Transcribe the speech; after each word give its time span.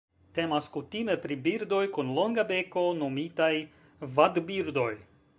Temas 0.35 0.67
kutime 0.75 1.17
pri 1.25 1.35
birdoj 1.47 1.81
kun 1.97 2.09
longa 2.19 2.45
beko 2.51 2.85
nomitaj 3.01 3.51
vadbirdoj. 4.17 4.91